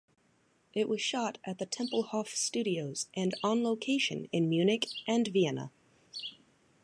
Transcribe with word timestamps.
It 0.73 0.89
was 0.89 0.99
shot 0.99 1.37
at 1.43 1.59
the 1.59 1.67
Tempelhof 1.67 2.29
Studios 2.35 3.05
and 3.15 3.35
on 3.43 3.63
location 3.63 4.27
in 4.31 4.49
Munich 4.49 4.87
and 5.07 5.27
Vienna. 5.27 5.69